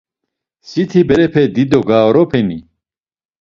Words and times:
Siti 0.69 1.03
berepe 1.11 1.43
dido 1.59 1.79
garopeni? 1.93 2.59